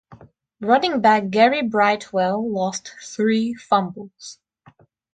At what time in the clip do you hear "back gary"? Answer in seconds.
0.99-1.61